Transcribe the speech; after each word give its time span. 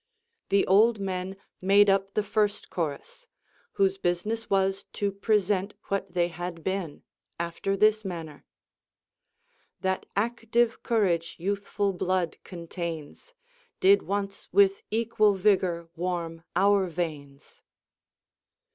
The 0.49 0.65
old 0.65 0.99
men 0.99 1.37
made 1.61 1.87
up 1.87 2.15
the 2.15 2.23
first 2.23 2.71
chorus, 2.71 3.27
whose 3.73 3.99
business 3.99 4.49
was 4.49 4.85
to 4.93 5.11
present 5.11 5.75
what 5.89 6.13
they 6.15 6.27
had 6.29 6.63
been 6.63 7.03
after 7.39 7.77
this 7.77 8.03
manner:— 8.03 8.43
Tliat 9.83 10.05
active 10.15 10.81
courage 10.81 11.35
youthful 11.37 11.93
blood 11.93 12.37
contains 12.43 13.33
Did 13.79 14.01
once 14.01 14.51
with 14.51 14.81
equal 14.89 15.35
vigor 15.35 15.87
warm 15.95 16.41
our 16.55 16.87
veins. 16.87 17.61